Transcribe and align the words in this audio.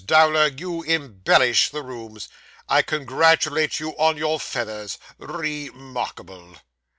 Dowler, 0.03 0.47
you 0.47 0.81
embellish 0.81 1.69
the 1.69 1.83
rooms. 1.83 2.27
I 2.67 2.81
congratulate 2.81 3.79
you 3.79 3.89
on 3.99 4.17
your 4.17 4.39
feathers. 4.39 4.97
Re 5.19 5.69
markable! 5.75 6.57